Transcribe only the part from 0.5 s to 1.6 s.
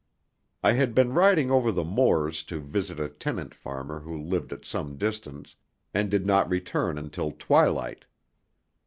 I had been riding